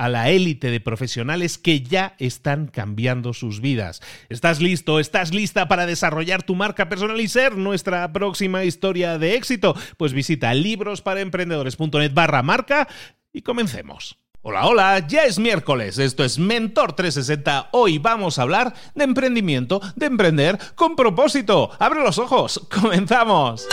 [0.00, 4.00] a la élite de profesionales que ya están cambiando sus vidas.
[4.30, 4.98] ¿Estás listo?
[4.98, 9.76] ¿Estás lista para desarrollar tu marca personal y ser nuestra próxima historia de éxito?
[9.98, 12.88] Pues visita librosparaemprendedores.net barra marca
[13.30, 14.16] y comencemos.
[14.40, 19.82] Hola, hola, ya es miércoles, esto es Mentor 360, hoy vamos a hablar de emprendimiento,
[19.96, 21.72] de emprender con propósito.
[21.78, 23.68] Abre los ojos, comenzamos.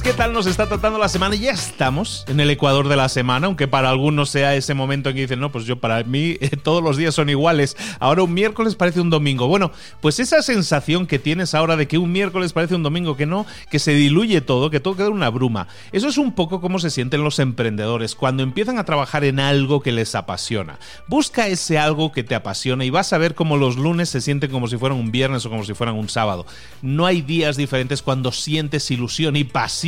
[0.00, 1.34] ¿Qué tal nos está tratando la semana?
[1.34, 5.16] Ya estamos en el ecuador de la semana, aunque para algunos sea ese momento en
[5.16, 7.76] que dicen, no, pues yo para mí eh, todos los días son iguales.
[8.00, 9.48] Ahora un miércoles parece un domingo.
[9.48, 9.70] Bueno,
[10.00, 13.44] pues esa sensación que tienes ahora de que un miércoles parece un domingo, que no,
[13.70, 15.68] que se diluye todo, que todo queda una bruma.
[15.90, 19.82] Eso es un poco como se sienten los emprendedores cuando empiezan a trabajar en algo
[19.82, 20.78] que les apasiona.
[21.06, 24.50] Busca ese algo que te apasiona y vas a ver cómo los lunes se sienten
[24.50, 26.46] como si fueran un viernes o como si fueran un sábado.
[26.80, 29.81] No hay días diferentes cuando sientes ilusión y pasión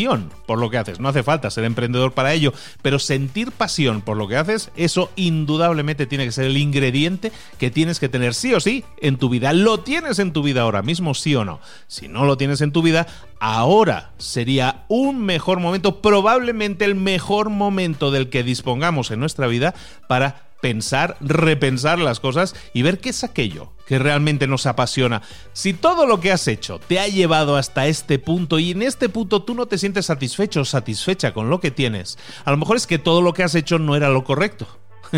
[0.47, 1.00] por lo que haces.
[1.00, 5.10] No hace falta ser emprendedor para ello, pero sentir pasión por lo que haces, eso
[5.16, 9.28] indudablemente tiene que ser el ingrediente que tienes que tener sí o sí en tu
[9.28, 9.53] vida.
[9.53, 11.60] ¿Lo tienes en tu vida ahora mismo, sí o no?
[11.87, 13.06] Si no lo tienes en tu vida,
[13.38, 19.75] ahora sería un mejor momento, probablemente el mejor momento del que dispongamos en nuestra vida
[20.09, 25.20] para pensar, repensar las cosas y ver qué es aquello que realmente nos apasiona.
[25.52, 29.10] Si todo lo que has hecho te ha llevado hasta este punto y en este
[29.10, 32.16] punto tú no te sientes satisfecho o satisfecha con lo que tienes,
[32.47, 34.66] a lo mejor es que todo lo que has hecho no era lo correcto.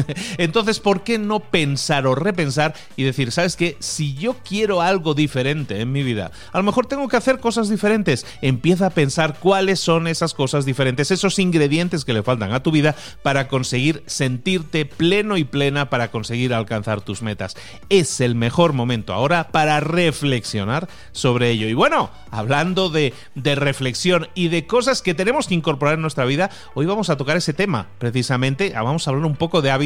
[0.38, 5.14] Entonces, ¿por qué no pensar o repensar y decir, sabes que si yo quiero algo
[5.14, 8.26] diferente en mi vida, a lo mejor tengo que hacer cosas diferentes?
[8.42, 12.70] Empieza a pensar cuáles son esas cosas diferentes, esos ingredientes que le faltan a tu
[12.70, 17.56] vida para conseguir sentirte pleno y plena, para conseguir alcanzar tus metas.
[17.88, 21.68] Es el mejor momento ahora para reflexionar sobre ello.
[21.68, 26.24] Y bueno, hablando de, de reflexión y de cosas que tenemos que incorporar en nuestra
[26.24, 29.85] vida, hoy vamos a tocar ese tema, precisamente, vamos a hablar un poco de hábitos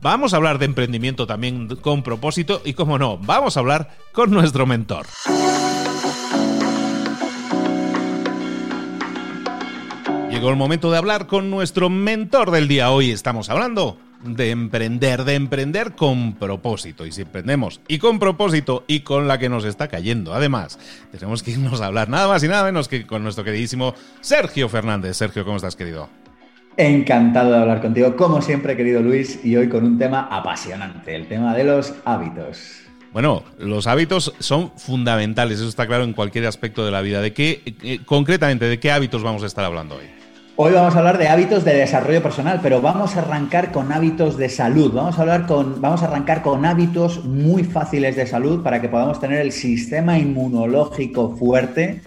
[0.00, 4.30] Vamos a hablar de emprendimiento también con propósito y, como no, vamos a hablar con
[4.30, 5.06] nuestro mentor.
[10.30, 12.90] Llegó el momento de hablar con nuestro mentor del día.
[12.90, 17.04] Hoy estamos hablando de emprender, de emprender con propósito.
[17.04, 20.78] Y si emprendemos y con propósito y con la que nos está cayendo, además,
[21.10, 24.68] tenemos que irnos a hablar nada más y nada menos que con nuestro queridísimo Sergio
[24.68, 25.16] Fernández.
[25.16, 26.08] Sergio, ¿cómo estás, querido?
[26.76, 31.28] Encantado de hablar contigo, como siempre, querido Luis, y hoy con un tema apasionante, el
[31.28, 32.82] tema de los hábitos.
[33.12, 37.20] Bueno, los hábitos son fundamentales, eso está claro en cualquier aspecto de la vida.
[37.20, 40.22] ¿De qué, eh, concretamente, de qué hábitos vamos a estar hablando hoy?
[40.56, 44.38] Hoy vamos a hablar de hábitos de desarrollo personal, pero vamos a arrancar con hábitos
[44.38, 44.92] de salud.
[44.92, 48.88] Vamos a hablar con, vamos a arrancar con hábitos muy fáciles de salud para que
[48.88, 52.02] podamos tener el sistema inmunológico fuerte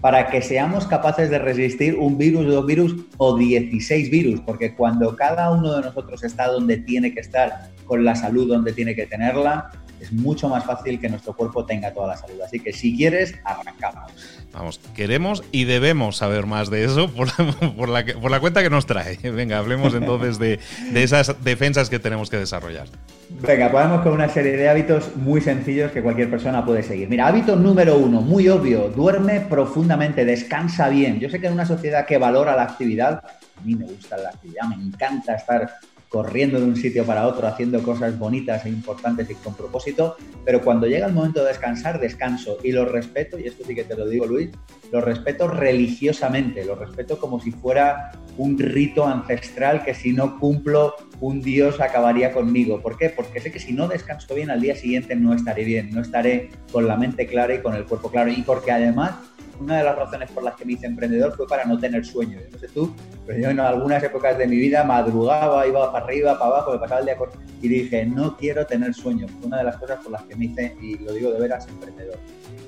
[0.00, 5.14] para que seamos capaces de resistir un virus, dos virus o 16 virus, porque cuando
[5.14, 9.06] cada uno de nosotros está donde tiene que estar, con la salud donde tiene que
[9.06, 9.70] tenerla,
[10.00, 12.40] es mucho más fácil que nuestro cuerpo tenga toda la salud.
[12.40, 14.12] Así que si quieres, arrancamos.
[14.52, 18.86] Vamos, queremos y debemos saber más de eso por, la, por la, cuenta que nos
[18.86, 19.16] trae.
[19.30, 20.58] Venga, hablemos entonces de,
[20.92, 22.88] de esas defensas que tenemos que desarrollar.
[23.28, 27.08] Venga, podemos con una serie de hábitos muy sencillos que cualquier persona puede seguir.
[27.08, 31.20] Mira, hábito número uno, muy obvio, duerme profundamente, descansa bien.
[31.20, 34.30] Yo sé que en una sociedad que valora la actividad, a mí me gusta la
[34.30, 35.70] actividad, me encanta estar
[36.10, 40.60] corriendo de un sitio para otro, haciendo cosas bonitas e importantes y con propósito, pero
[40.60, 43.94] cuando llega el momento de descansar, descanso y lo respeto, y esto sí que te
[43.94, 44.50] lo digo Luis,
[44.90, 50.96] lo respeto religiosamente, lo respeto como si fuera un rito ancestral que si no cumplo
[51.20, 52.80] un dios acabaría conmigo.
[52.80, 53.10] ¿Por qué?
[53.10, 56.50] Porque sé que si no descanso bien al día siguiente no estaré bien, no estaré
[56.72, 59.12] con la mente clara y con el cuerpo claro y porque además
[59.60, 62.38] una de las razones por las que me hice emprendedor fue para no tener sueño.
[62.50, 62.94] no sé tú,
[63.26, 66.78] pero yo en algunas épocas de mi vida madrugaba, iba para arriba, para abajo, me
[66.78, 67.16] pasaba el día
[67.60, 69.28] y dije, no quiero tener sueño.
[69.28, 71.68] Fue una de las cosas por las que me hice, y lo digo de veras,
[71.68, 72.18] emprendedor.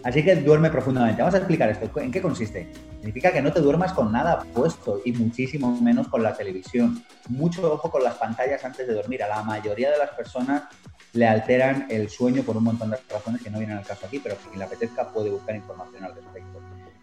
[0.05, 1.23] Así que duerme profundamente.
[1.23, 1.89] Vamos a explicar esto.
[2.01, 2.69] ¿En qué consiste?
[2.97, 7.03] Significa que no te duermas con nada puesto y muchísimo menos con la televisión.
[7.29, 9.23] Mucho ojo con las pantallas antes de dormir.
[9.23, 10.65] A la mayoría de las personas
[11.13, 14.19] le alteran el sueño por un montón de razones que no vienen al caso aquí,
[14.19, 16.61] pero quien le apetezca puede buscar información al respecto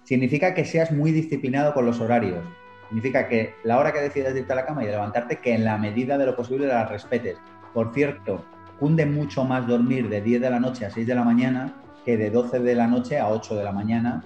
[0.10, 2.44] significa que seas muy disciplinado con los horarios.
[2.88, 5.78] Significa que la hora que decides irte a la cama y levantarte, que en la
[5.78, 7.38] medida de lo posible la respetes.
[7.76, 8.44] Por cierto,
[8.80, 12.18] cunde mucho más dormir de 10 de la noche a 6 de la mañana que
[12.18, 14.24] de 12 de la noche a 8 de la mañana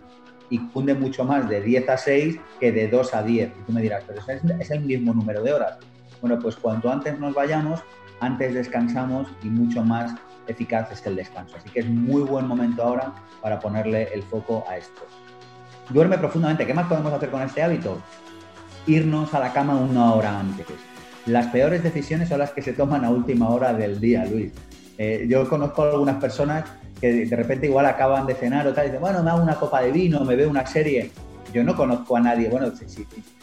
[0.50, 3.50] y cunde mucho más de 10 a 6 que de 2 a 10.
[3.50, 4.22] Y tú me dirás, pero
[4.58, 5.80] es el mismo número de horas.
[6.22, 7.84] Bueno, pues cuanto antes nos vayamos,
[8.22, 10.16] antes descansamos y mucho más
[10.48, 11.58] eficaz es el descanso.
[11.58, 15.02] Así que es muy buen momento ahora para ponerle el foco a esto.
[15.90, 16.66] Duerme profundamente.
[16.66, 18.02] ¿Qué más podemos hacer con este hábito?
[18.88, 20.66] Irnos a la cama una hora antes.
[21.26, 24.52] Las peores decisiones son las que se toman a última hora del día, Luis.
[24.98, 26.66] Eh, yo conozco algunas personas
[27.00, 29.56] que de repente igual acaban de cenar o tal, y dicen, bueno, me hago una
[29.56, 31.12] copa de vino, me veo una serie.
[31.54, 32.72] Yo no conozco a nadie, bueno,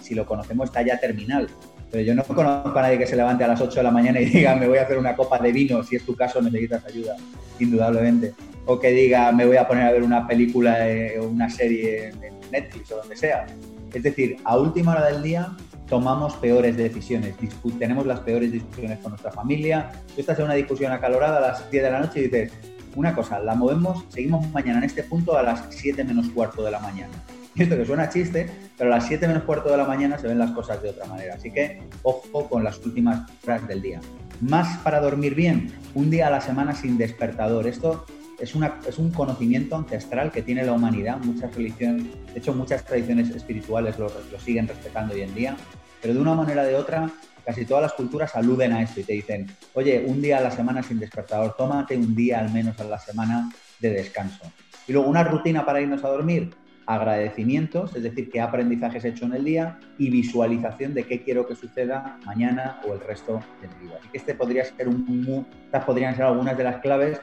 [0.00, 1.48] si, lo conocemos está ya terminal,
[1.90, 4.20] pero yo no conozco a nadie que se levante a las 8 de la mañana
[4.20, 6.84] y diga, me voy a hacer una copa de vino, si es tu caso necesitas
[6.84, 7.16] ayuda,
[7.58, 8.34] indudablemente.
[8.66, 10.78] O que diga, me voy a poner a ver una película
[11.20, 13.46] o una serie en Netflix o donde sea.
[13.92, 15.56] Es decir, a última hora del día
[15.88, 17.34] tomamos peores decisiones,
[17.78, 19.90] tenemos las peores discusiones con nuestra familia.
[20.14, 22.52] Tú estás en una discusión acalorada a las 10 de la noche y dices,
[22.94, 26.70] una cosa, la movemos, seguimos mañana en este punto a las 7 menos cuarto de
[26.70, 27.12] la mañana.
[27.56, 28.48] Esto que suena chiste,
[28.78, 31.06] pero a las 7 menos cuarto de la mañana se ven las cosas de otra
[31.06, 31.34] manera.
[31.34, 34.00] Así que ojo con las últimas horas del día.
[34.40, 37.66] Más para dormir bien, un día a la semana sin despertador.
[37.66, 38.06] Esto
[38.40, 41.18] es, una, es un conocimiento ancestral que tiene la humanidad.
[41.18, 45.56] Muchas religiones, de hecho muchas tradiciones espirituales lo, lo siguen respetando hoy en día,
[46.00, 47.10] pero de una manera o de otra
[47.44, 50.50] casi todas las culturas aluden a esto y te dicen, oye, un día a la
[50.50, 53.50] semana sin despertador, tómate un día al menos a la semana
[53.80, 54.52] de descanso.
[54.86, 56.50] Y luego una rutina para irnos a dormir,
[56.86, 61.46] agradecimientos, es decir, qué aprendizajes he hecho en el día y visualización de qué quiero
[61.46, 63.96] que suceda mañana o el resto de mi vida.
[64.00, 67.20] Así que este podría ser un, estas podrían ser algunas de las claves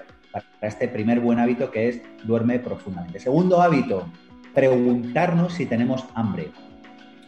[0.59, 3.19] para este primer buen hábito que es duerme profundamente.
[3.19, 4.07] Segundo hábito,
[4.53, 6.49] preguntarnos si tenemos hambre.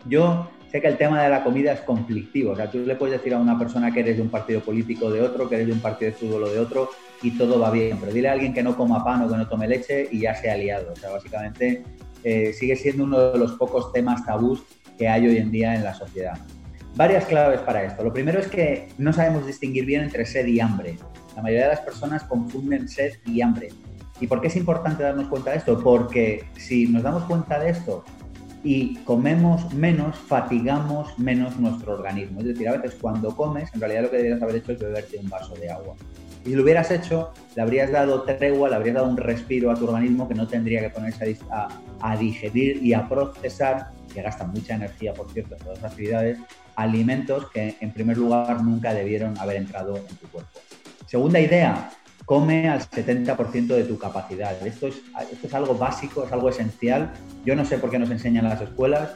[0.07, 2.51] Yo sé que el tema de la comida es conflictivo.
[2.51, 5.09] O sea, tú le puedes decir a una persona que eres de un partido político
[5.11, 6.89] de otro, que eres de un partido de fútbol o de otro,
[7.21, 7.97] y todo va bien.
[7.99, 10.35] Pero dile a alguien que no coma pan o que no tome leche y ya
[10.35, 10.79] se ha.
[10.79, 11.83] O sea, básicamente
[12.23, 14.63] eh, sigue siendo uno de los pocos temas tabús
[14.97, 16.37] que hay hoy en día en la sociedad.
[16.95, 18.03] Varias claves para esto.
[18.03, 20.97] Lo primero es que no sabemos distinguir bien entre sed y hambre.
[21.39, 23.69] La mayoría de las personas confunden sed y hambre.
[24.19, 25.79] ¿Y por qué es importante darnos cuenta de esto?
[25.81, 28.03] Porque si nos damos cuenta de esto
[28.61, 32.41] y comemos menos, fatigamos menos nuestro organismo.
[32.41, 35.17] Es decir, a veces cuando comes, en realidad lo que deberías haber hecho es beberte
[35.17, 35.95] un vaso de agua.
[36.43, 39.75] Y si lo hubieras hecho, le habrías dado tregua, le habrías dado un respiro a
[39.75, 41.37] tu organismo que no tendría que ponerse
[42.01, 46.37] a, digerir y a procesar, que gasta mucha energía, por cierto, en todas las actividades,
[46.75, 50.59] alimentos que en primer lugar nunca debieron haber entrado en tu cuerpo.
[51.09, 51.89] Segunda idea,
[52.23, 54.55] come al 70% de tu capacidad.
[54.67, 55.01] Esto es,
[55.31, 57.11] esto es algo básico, es algo esencial.
[57.43, 59.15] Yo no sé por qué nos enseñan las escuelas,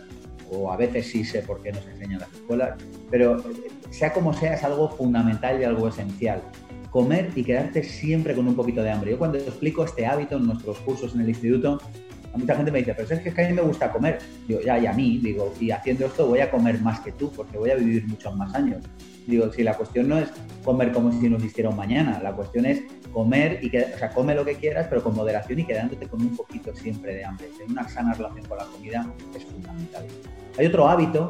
[0.50, 2.80] o a veces sí sé por qué nos enseñan las escuelas,
[3.12, 3.44] pero
[3.92, 6.42] sea como sea, es algo fundamental y algo esencial.
[6.90, 9.12] Comer y quedarte siempre con un poquito de hambre.
[9.12, 11.80] Yo cuando explico este hábito en nuestros cursos en el instituto,
[12.34, 14.18] a mucha gente me dice, pero es que, a mí me gusta comer.
[14.48, 17.32] Yo, ya, y a mí, digo, y haciendo esto voy a comer más que tú,
[17.32, 18.84] porque voy a vivir muchos más años.
[19.28, 20.30] Digo, si la cuestión no es
[20.63, 24.10] comer como si nos hiciera un mañana, la cuestión es comer y que, o sea,
[24.10, 27.48] come lo que quieras, pero con moderación y quedándote con un poquito siempre de hambre.
[27.56, 30.04] Tener una sana relación con la comida es fundamental.
[30.58, 31.30] Hay otro hábito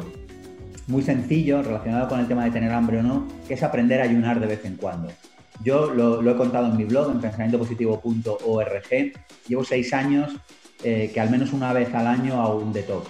[0.88, 4.06] muy sencillo relacionado con el tema de tener hambre o no, que es aprender a
[4.06, 5.10] ayunar de vez en cuando.
[5.64, 9.14] Yo lo, he contado en mi blog, en pensamientopositivo.org.
[9.48, 10.34] Llevo seis años
[10.84, 13.10] eh, que al menos una vez al año hago un detox.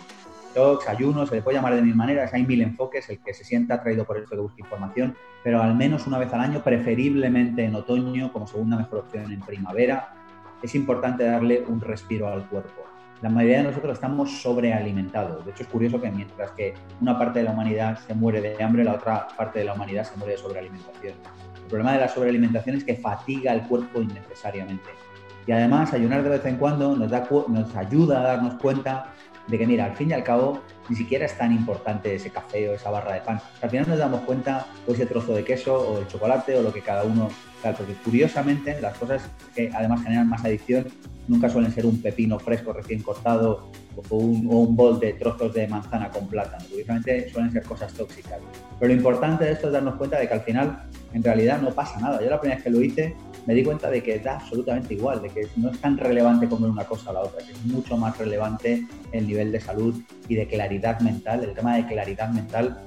[0.53, 3.43] Detox, ayuno, se le puede llamar de mil maneras, hay mil enfoques, el que se
[3.43, 7.65] sienta atraído por esto que busca información, pero al menos una vez al año, preferiblemente
[7.65, 10.13] en otoño, como segunda mejor opción en primavera,
[10.61, 12.83] es importante darle un respiro al cuerpo.
[13.23, 15.45] La mayoría de nosotros estamos sobrealimentados.
[15.45, 18.61] De hecho, es curioso que mientras que una parte de la humanidad se muere de
[18.61, 21.15] hambre, la otra parte de la humanidad se muere de sobrealimentación.
[21.55, 24.89] El problema de la sobrealimentación es que fatiga el cuerpo innecesariamente.
[25.45, 29.13] Y además, ayunar de vez en cuando nos, da, nos ayuda a darnos cuenta
[29.47, 32.69] de que, mira, al fin y al cabo, ni siquiera es tan importante ese café
[32.69, 33.39] o esa barra de pan.
[33.61, 36.71] Al final nos damos cuenta o ese trozo de queso o el chocolate o lo
[36.71, 37.29] que cada uno
[37.61, 39.23] tal, porque curiosamente las cosas
[39.55, 40.87] que además generan más adicción
[41.27, 43.71] nunca suelen ser un pepino fresco recién cortado
[44.09, 46.63] o un, o un bol de trozos de manzana con plátano.
[46.69, 48.39] Curiosamente suelen ser cosas tóxicas.
[48.79, 50.83] Pero lo importante de esto es darnos cuenta de que al final
[51.13, 52.21] en realidad no pasa nada.
[52.21, 55.21] Yo la primera vez que lo hice me di cuenta de que da absolutamente igual,
[55.21, 57.97] de que no es tan relevante como una cosa o la otra, que es mucho
[57.97, 59.95] más relevante el nivel de salud
[60.27, 61.43] y de claridad mental.
[61.43, 62.79] El tema de claridad mental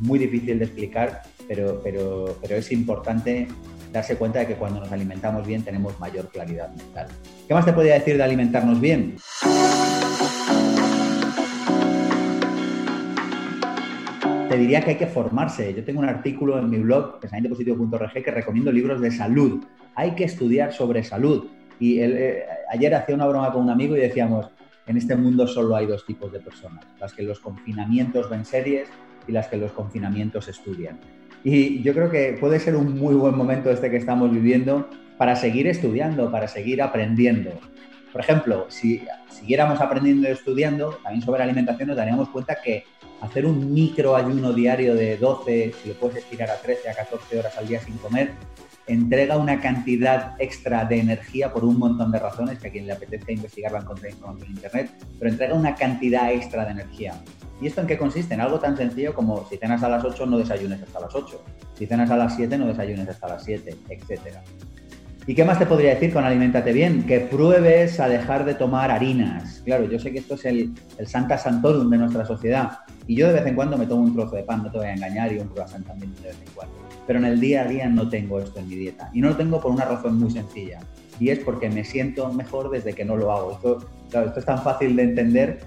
[0.00, 3.48] muy difícil de explicar, pero, pero, pero es importante
[3.92, 7.08] darse cuenta de que cuando nos alimentamos bien tenemos mayor claridad mental.
[7.46, 9.16] ¿Qué más te podría decir de alimentarnos bien?
[14.48, 15.74] te diría que hay que formarse.
[15.74, 19.62] Yo tengo un artículo en mi blog, pensamientopositivo.org, que recomiendo libros de salud.
[19.98, 21.48] Hay que estudiar sobre salud.
[21.80, 24.46] Y eh, ayer hacía una broma con un amigo y decíamos,
[24.86, 28.88] en este mundo solo hay dos tipos de personas, las que los confinamientos ven series
[29.26, 31.00] y las que los confinamientos estudian.
[31.42, 35.34] Y yo creo que puede ser un muy buen momento este que estamos viviendo para
[35.34, 37.50] seguir estudiando, para seguir aprendiendo.
[38.12, 42.84] Por ejemplo, si siguiéramos aprendiendo y estudiando también sobre alimentación, nos daríamos cuenta que
[43.20, 47.36] hacer un micro ayuno diario de 12, si lo puedes estirar a 13, a 14
[47.40, 48.30] horas al día sin comer,
[48.88, 52.92] entrega una cantidad extra de energía por un montón de razones, que a quien le
[52.92, 57.14] apetezca investigar va a encontrar información en Internet, pero entrega una cantidad extra de energía.
[57.60, 58.34] ¿Y esto en qué consiste?
[58.34, 61.44] En algo tan sencillo como si cenas a las 8 no desayunes hasta las 8,
[61.74, 64.42] si cenas a las 7 no desayunes hasta las 7, etcétera.
[65.28, 67.02] ¿Y qué más te podría decir con Alimentate Bien?
[67.02, 69.60] Que pruebes a dejar de tomar harinas.
[69.62, 72.78] Claro, yo sé que esto es el, el Santa Santorum de nuestra sociedad.
[73.06, 74.86] Y yo de vez en cuando me tomo un trozo de pan, no te voy
[74.86, 76.74] a engañar, y un croissant también de vez en cuando.
[77.06, 79.10] Pero en el día a día no tengo esto en mi dieta.
[79.12, 80.80] Y no lo tengo por una razón muy sencilla.
[81.20, 83.52] Y es porque me siento mejor desde que no lo hago.
[83.52, 85.58] Esto, claro, esto es tan fácil de entender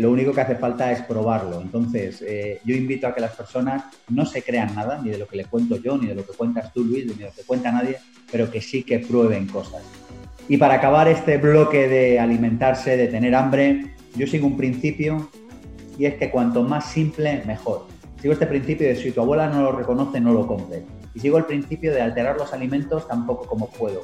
[0.00, 1.60] lo único que hace falta es probarlo.
[1.60, 5.26] Entonces, eh, yo invito a que las personas no se crean nada, ni de lo
[5.26, 7.42] que le cuento yo, ni de lo que cuentas tú, Luis, ni de lo que
[7.42, 7.98] cuenta nadie,
[8.30, 9.82] pero que sí que prueben cosas.
[10.48, 15.30] Y para acabar este bloque de alimentarse, de tener hambre, yo sigo un principio
[15.98, 17.86] y es que cuanto más simple, mejor.
[18.20, 20.82] Sigo este principio de si tu abuela no lo reconoce, no lo compre.
[21.14, 24.02] Y sigo el principio de alterar los alimentos tampoco como puedo.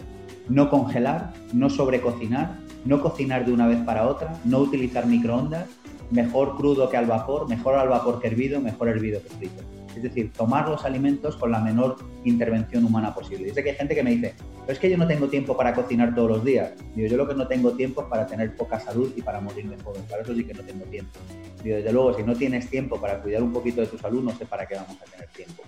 [0.49, 5.66] No congelar, no sobrecocinar, no cocinar de una vez para otra, no utilizar microondas,
[6.11, 9.62] mejor crudo que al vapor, mejor al vapor que hervido, mejor hervido que frito.
[9.97, 13.52] Es decir, tomar los alimentos con la menor intervención humana posible.
[13.55, 15.75] Sé que hay gente que me dice, pero es que yo no tengo tiempo para
[15.75, 16.73] cocinar todos los días.
[16.95, 19.71] Digo, yo lo que no tengo tiempo es para tener poca salud y para morir
[19.71, 20.02] de joven.
[20.09, 21.19] Para eso sí que no tengo tiempo.
[21.64, 24.33] Digo, desde luego, si no tienes tiempo para cuidar un poquito de tu salud, no
[24.33, 25.62] sé para qué vamos a tener tiempo.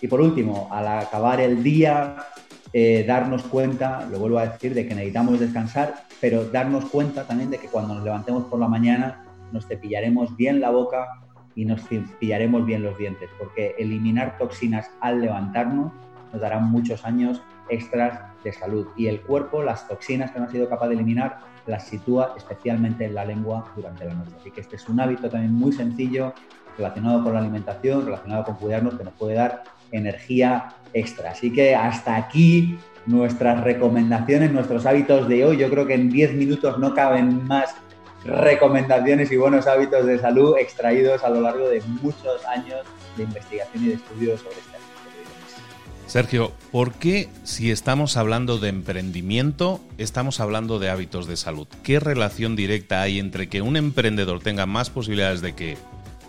[0.00, 2.16] Y por último, al acabar el día,
[2.72, 7.50] eh, darnos cuenta, lo vuelvo a decir, de que necesitamos descansar, pero darnos cuenta también
[7.50, 11.20] de que cuando nos levantemos por la mañana nos cepillaremos bien la boca
[11.56, 15.90] y nos cepillaremos bien los dientes, porque eliminar toxinas al levantarnos
[16.32, 18.86] nos dará muchos años extras de salud.
[18.96, 23.04] Y el cuerpo, las toxinas que no ha sido capaz de eliminar, las sitúa especialmente
[23.04, 24.30] en la lengua durante la noche.
[24.38, 26.32] Así que este es un hábito también muy sencillo
[26.78, 31.32] relacionado con la alimentación, relacionado con cuidarnos, que nos puede dar energía extra.
[31.32, 35.56] Así que hasta aquí nuestras recomendaciones, nuestros hábitos de hoy.
[35.58, 37.74] Yo creo que en 10 minutos no caben más
[38.24, 42.80] recomendaciones y buenos hábitos de salud extraídos a lo largo de muchos años
[43.16, 44.72] de investigación y de estudios sobre este.
[46.06, 51.66] Sergio, ¿por qué si estamos hablando de emprendimiento, estamos hablando de hábitos de salud?
[51.82, 55.78] ¿Qué relación directa hay entre que un emprendedor tenga más posibilidades de que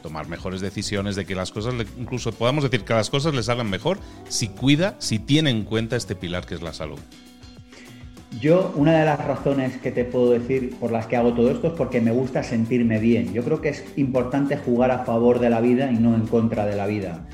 [0.04, 3.72] tomar mejores decisiones, de que las cosas, incluso podamos decir que las cosas le salgan
[3.72, 3.98] mejor
[4.30, 7.00] si cuida, si tiene en cuenta este pilar que es la salud.
[8.40, 11.68] Yo, una de las razones que te puedo decir por las que hago todo esto
[11.68, 13.34] es porque me gusta sentirme bien.
[13.34, 16.66] Yo creo que es importante jugar a favor de la vida y no en contra
[16.66, 17.26] de la vida.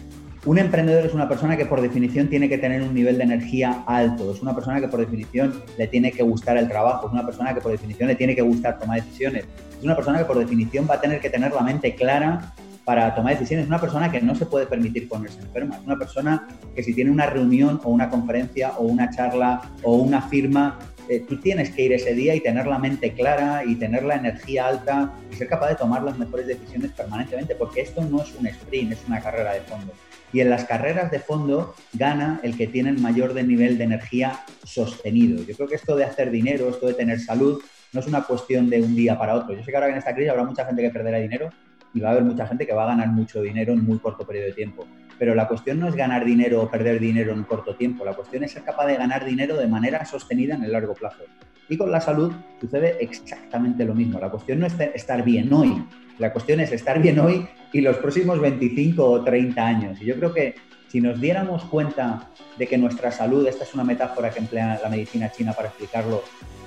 [0.46, 3.84] Un emprendedor es una persona que por definición tiene que tener un nivel de energía
[3.86, 7.26] alto, es una persona que por definición le tiene que gustar el trabajo, es una
[7.26, 9.44] persona que por definición le tiene que gustar tomar decisiones,
[9.78, 12.54] es una persona que por definición va a tener que tener la mente clara
[12.86, 13.66] para tomar decisiones.
[13.66, 15.76] Es una persona que no se puede permitir ponerse enferma.
[15.76, 19.98] Es una persona que si tiene una reunión o una conferencia o una charla o
[19.98, 23.76] una firma, eh, tú tienes que ir ese día y tener la mente clara y
[23.76, 28.04] tener la energía alta y ser capaz de tomar las mejores decisiones permanentemente, porque esto
[28.04, 29.94] no es un sprint, es una carrera de fondo.
[30.32, 33.86] Y en las carreras de fondo gana el que tiene el mayor de nivel de
[33.86, 35.44] energía sostenido.
[35.44, 37.62] Yo creo que esto de hacer dinero, esto de tener salud,
[37.94, 39.56] no es una cuestión de un día para otro.
[39.56, 41.50] Yo sé que ahora en esta crisis habrá mucha gente que perderá dinero,
[41.94, 44.26] y va a haber mucha gente que va a ganar mucho dinero en muy corto
[44.26, 44.86] periodo de tiempo.
[45.20, 48.44] Pero la cuestión no es ganar dinero o perder dinero en corto tiempo, la cuestión
[48.44, 51.24] es ser capaz de ganar dinero de manera sostenida en el largo plazo.
[51.68, 54.20] Y con la salud sucede exactamente lo mismo.
[54.20, 55.84] La cuestión no es estar bien hoy,
[56.18, 60.02] la cuestión es estar bien hoy y los próximos 25 o 30 años.
[60.02, 60.56] Y yo creo que
[60.88, 64.90] si nos diéramos cuenta de que nuestra salud, esta es una metáfora que emplea la
[64.90, 66.24] medicina china para explicarlo,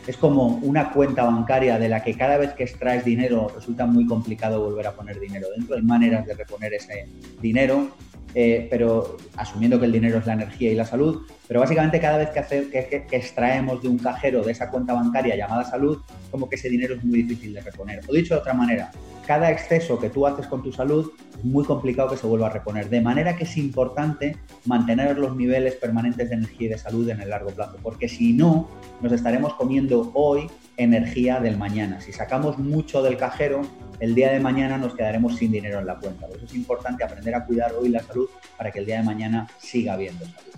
[0.07, 4.07] es como una cuenta bancaria de la que cada vez que extraes dinero resulta muy
[4.07, 5.77] complicado volver a poner dinero dentro.
[5.77, 7.09] Hay maneras de reponer ese
[7.41, 7.89] dinero,
[8.35, 12.19] eh, pero asumiendo que el dinero es la energía y la salud, pero básicamente cada
[12.19, 15.99] vez que, que, extraemos de un cajero de esa cuenta bancaria llamada salud,
[16.31, 18.01] como que ese dinero es muy difícil de reponer.
[18.09, 18.91] O dicho de otra manera,
[19.33, 22.51] cada exceso que tú haces con tu salud es muy complicado que se vuelva a
[22.51, 22.91] reponer.
[22.91, 24.37] De manera que es importante
[24.67, 28.35] mantener los niveles permanentes de energía y de salud en el largo plazo, porque si
[28.35, 28.69] no,
[29.01, 32.03] nos estaremos comiendo hoy energía del mañana.
[32.03, 33.63] Si sacamos mucho del cajero,
[34.01, 36.27] el día de mañana nos quedaremos sin dinero en la cuenta.
[36.27, 39.05] Por eso es importante aprender a cuidar hoy la salud para que el día de
[39.05, 40.53] mañana siga habiendo salud.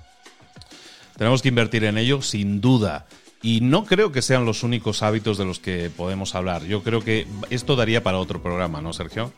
[1.17, 3.07] Tenemos que invertir en ello, sin duda.
[3.45, 6.65] Y no creo que sean los únicos hábitos de los que podemos hablar.
[6.65, 9.33] Yo creo que esto daría para otro programa, ¿no, Sergio?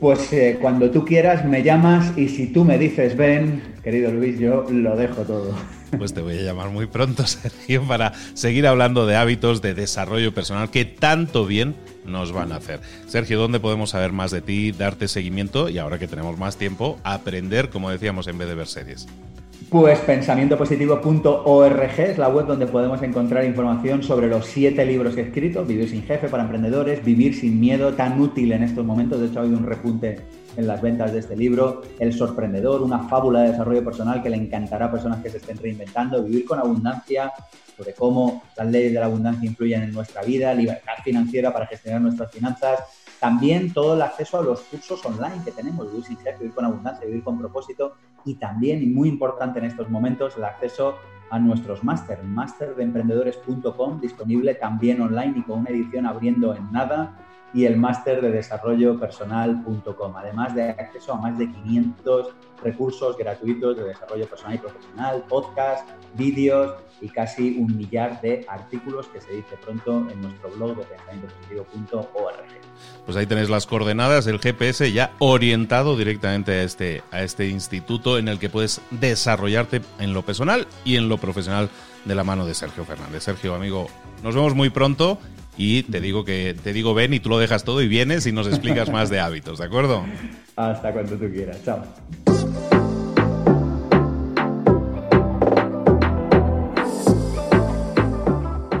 [0.00, 4.40] Pues eh, cuando tú quieras me llamas y si tú me dices ven, querido Luis,
[4.40, 5.54] yo lo dejo todo.
[5.96, 10.34] Pues te voy a llamar muy pronto, Sergio, para seguir hablando de hábitos de desarrollo
[10.34, 12.80] personal que tanto bien nos van a hacer.
[13.06, 16.98] Sergio, ¿dónde podemos saber más de ti, darte seguimiento y ahora que tenemos más tiempo,
[17.04, 19.06] aprender, como decíamos, en vez de ver series?
[19.70, 25.24] Pues pensamientopositivo.org es la web donde podemos encontrar información sobre los siete libros que he
[25.24, 29.26] escrito, Vivir sin jefe para emprendedores, Vivir sin miedo, tan útil en estos momentos, de
[29.26, 30.20] hecho ha habido un repunte
[30.56, 34.36] en las ventas de este libro, El sorprendedor, una fábula de desarrollo personal que le
[34.36, 37.32] encantará a personas que se estén reinventando, Vivir con abundancia,
[37.76, 42.00] sobre cómo las leyes de la abundancia influyen en nuestra vida, libertad financiera para gestionar
[42.00, 42.84] nuestras finanzas,
[43.20, 46.64] también todo el acceso a los cursos online que tenemos, Vivir sin jefe, Vivir con
[46.64, 50.96] abundancia, Vivir con propósito, y también, y muy importante en estos momentos, el acceso
[51.30, 57.16] a nuestros máster, masterdeemprendedores.com, disponible también online y con una edición abriendo en nada,
[57.54, 63.76] y el máster de desarrollo personal.com, además de acceso a más de 500 recursos gratuitos
[63.76, 69.32] de desarrollo personal y profesional, podcast, vídeos y casi un millar de artículos que se
[69.32, 72.66] dice pronto en nuestro blog de pensamientopositivo.org.
[73.04, 78.18] Pues ahí tenéis las coordenadas, el GPS ya orientado directamente a este, a este instituto
[78.18, 81.68] en el que puedes desarrollarte en lo personal y en lo profesional
[82.04, 83.22] de la mano de Sergio Fernández.
[83.22, 83.86] Sergio, amigo,
[84.22, 85.18] nos vemos muy pronto
[85.56, 88.32] y te digo que te digo ven y tú lo dejas todo y vienes y
[88.32, 90.04] nos explicas más de hábitos, ¿de acuerdo?
[90.56, 91.62] Hasta cuando tú quieras.
[91.64, 91.84] Chao.